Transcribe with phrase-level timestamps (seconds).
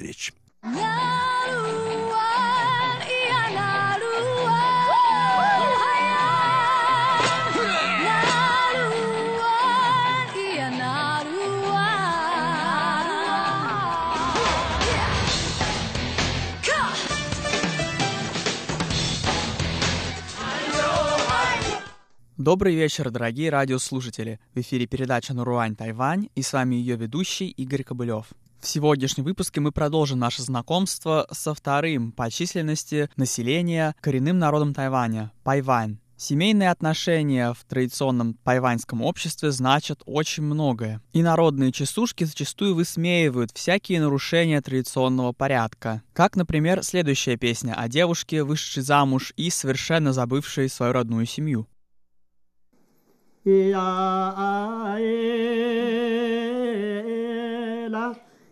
[0.00, 0.32] встреч.
[22.36, 24.40] Добрый вечер, дорогие радиослушатели.
[24.54, 28.28] В эфире передача «Наруань Тайвань» и с вами ее ведущий Игорь Кобылев.
[28.60, 35.32] В сегодняшнем выпуске мы продолжим наше знакомство со вторым по численности населения коренным народом Тайваня–
[35.44, 35.98] Пайвань.
[36.18, 41.00] Семейные отношения в традиционном тайваньском обществе значат очень многое.
[41.14, 46.02] И народные частушки зачастую высмеивают всякие нарушения традиционного порядка.
[46.12, 51.66] Как, например, следующая песня о девушке, вышедшей замуж и совершенно забывшей свою родную семью.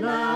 [0.00, 0.35] Love.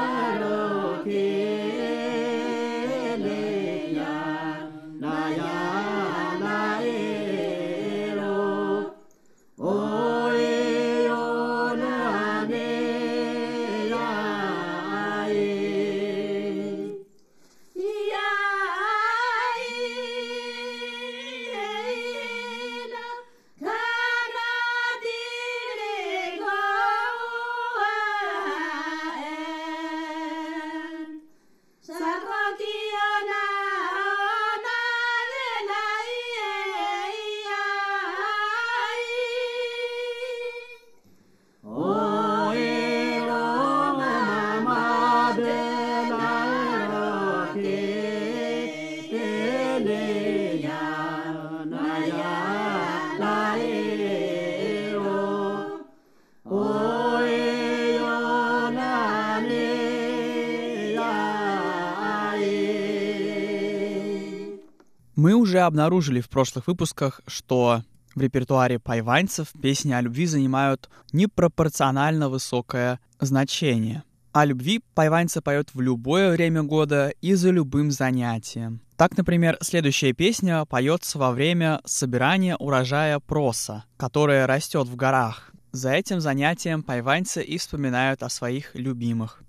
[65.20, 67.82] Мы уже обнаружили в прошлых выпусках, что
[68.14, 74.02] в репертуаре пайваньцев песни о любви занимают непропорционально высокое значение.
[74.32, 78.80] О любви пайваньцы поют в любое время года и за любым занятием.
[78.96, 85.52] Так, например, следующая песня поется во время собирания урожая проса, которое растет в горах.
[85.72, 89.42] За этим занятием пайваньцы и вспоминают о своих любимых.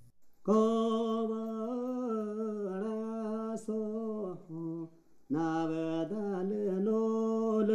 [5.34, 5.74] 那不
[6.14, 7.72] 达勒罗勒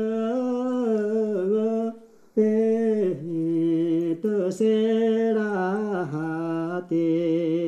[1.87, 1.95] 阿
[2.35, 4.63] 耶德塞
[5.33, 7.66] 拉提。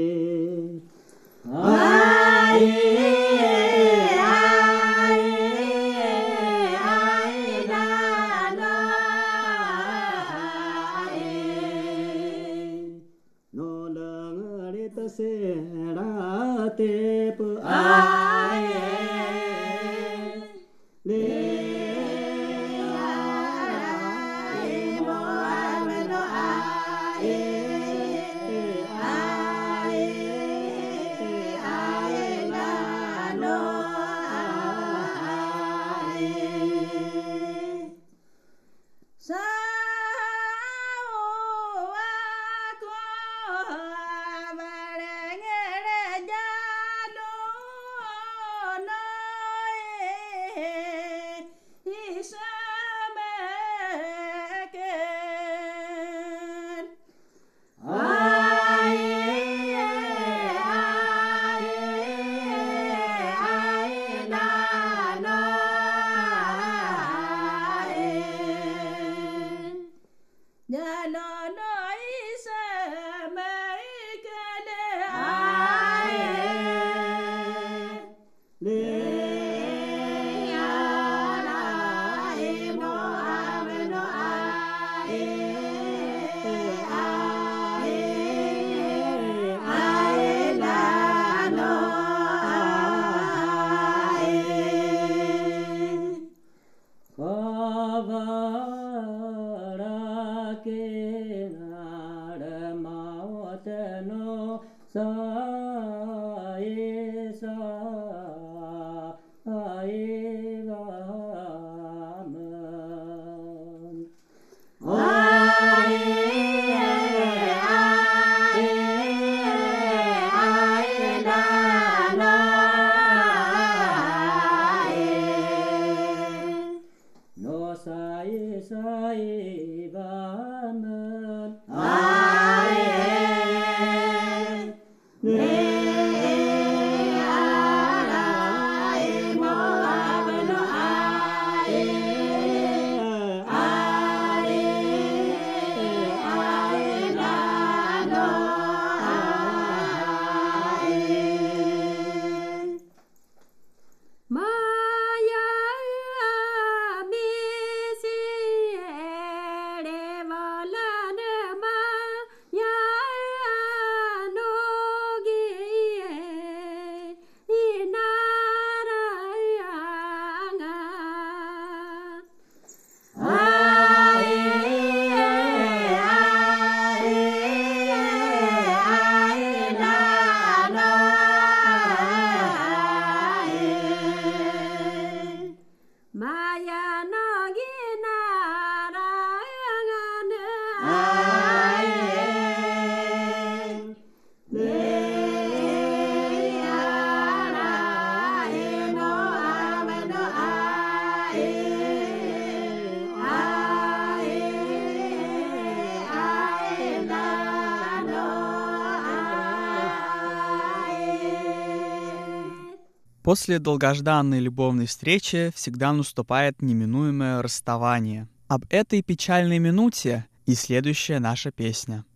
[213.28, 218.26] После долгожданной любовной встречи всегда наступает неминуемое расставание.
[218.46, 222.06] Об этой печальной минуте и следующая наша песня.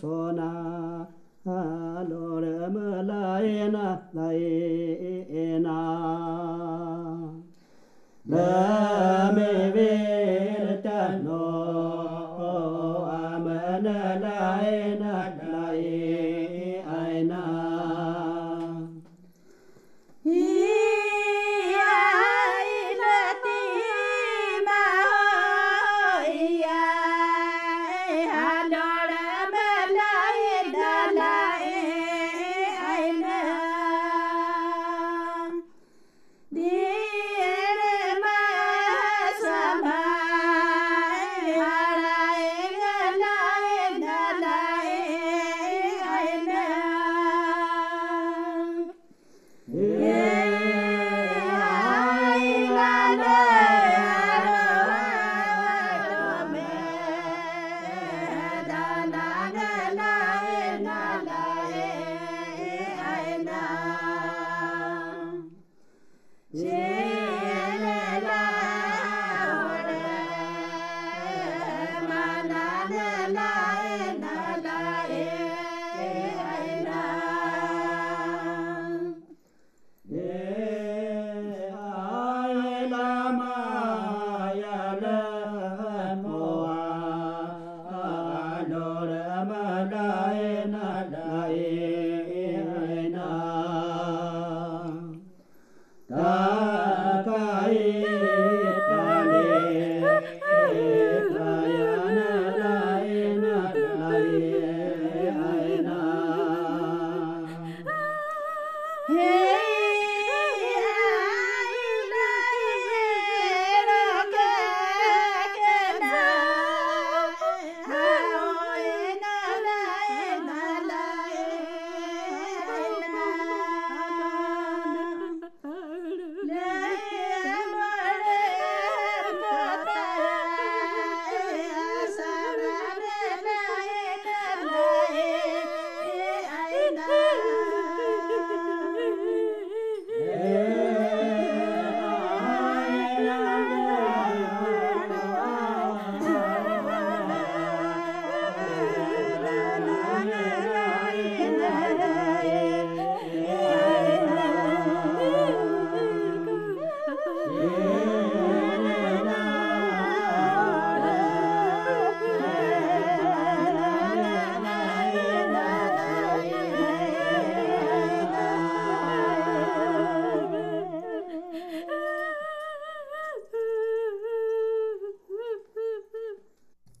[0.00, 1.10] सोना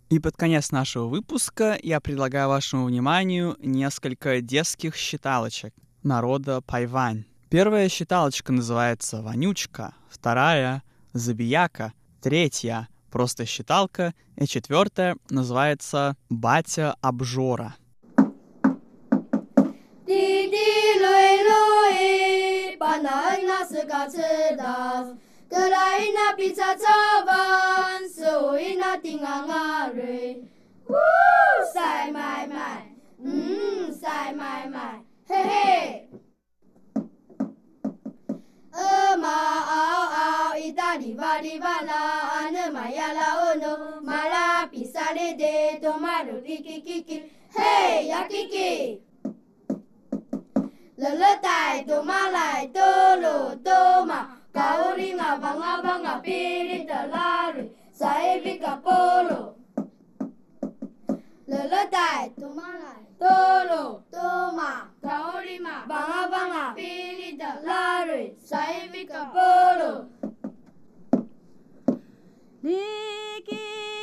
[0.08, 7.24] И под конец нашего выпуска я предлагаю вашему вниманию несколько детских считалочек народа Пайвань.
[7.50, 17.74] Первая считалочка называется «Вонючка», вторая— «Забияка», третья— «Просто считалка», и четвертая называется «Батя Обжора».
[20.06, 23.72] Ди-ди-лой-лой, банан нас
[25.55, 25.65] 泪，把那那是个吃的。
[25.65, 26.87] 格莱那比查查
[27.25, 30.43] 万，所以那丁啊啊瑞，
[30.87, 30.93] 呜
[31.73, 36.09] 塞买买，嗯塞买买，嘿嘿。
[38.71, 41.41] 呃嘛嗷嗷，意大利瓦
[54.66, 57.64] Lauri ngabanga banga piri talari
[57.98, 59.54] saebi kapolo.
[61.50, 69.92] Leletai tumalai tolo toma kaorima banga banga piri talari saebi kapolo.
[72.66, 73.95] Niki.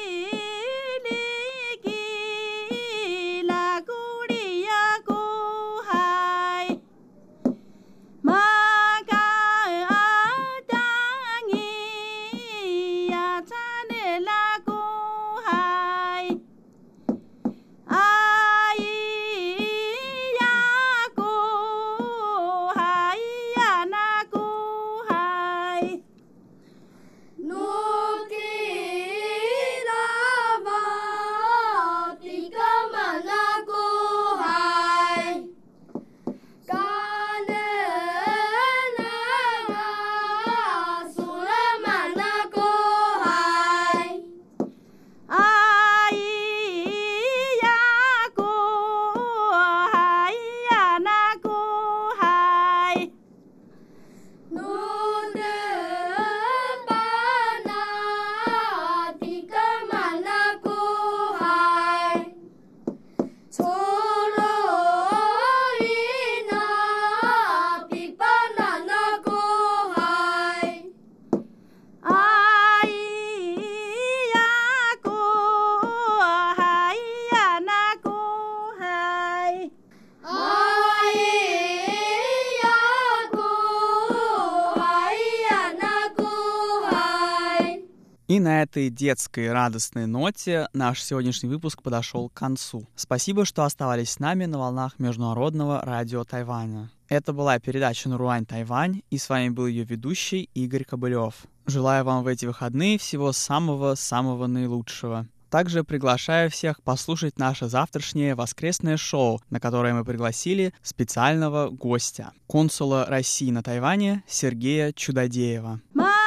[88.28, 92.88] И на этой детской радостной ноте наш сегодняшний выпуск подошел к концу.
[92.96, 96.90] Спасибо, что оставались с нами на волнах Международного радио Тайваня.
[97.10, 101.36] Это была передача «Наруань Тайвань», и с вами был ее ведущий Игорь Кобылев.
[101.66, 105.28] Желаю вам в эти выходные всего самого-самого наилучшего.
[105.50, 113.06] Также приглашаю всех послушать наше завтрашнее воскресное шоу, на которое мы пригласили специального гостя, консула
[113.06, 115.82] России на Тайване Сергея Чудодеева.
[115.94, 116.23] Мама!